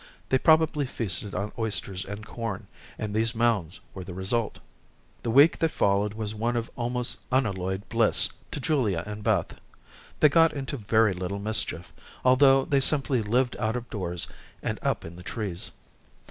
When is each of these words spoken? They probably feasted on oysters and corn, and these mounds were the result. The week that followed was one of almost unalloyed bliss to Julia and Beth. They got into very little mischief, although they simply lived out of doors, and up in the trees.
They 0.29 0.39
probably 0.39 0.87
feasted 0.87 1.35
on 1.35 1.51
oysters 1.59 2.05
and 2.05 2.25
corn, 2.25 2.65
and 2.97 3.13
these 3.13 3.35
mounds 3.35 3.79
were 3.93 4.03
the 4.03 4.15
result. 4.15 4.57
The 5.21 5.29
week 5.29 5.59
that 5.59 5.69
followed 5.69 6.15
was 6.15 6.33
one 6.33 6.55
of 6.55 6.71
almost 6.75 7.19
unalloyed 7.31 7.87
bliss 7.87 8.27
to 8.51 8.59
Julia 8.59 9.03
and 9.05 9.23
Beth. 9.23 9.53
They 10.19 10.27
got 10.27 10.53
into 10.53 10.75
very 10.75 11.13
little 11.13 11.37
mischief, 11.37 11.93
although 12.25 12.65
they 12.65 12.79
simply 12.79 13.21
lived 13.21 13.55
out 13.57 13.75
of 13.75 13.91
doors, 13.91 14.27
and 14.63 14.79
up 14.81 15.05
in 15.05 15.17
the 15.17 15.21
trees. 15.21 15.69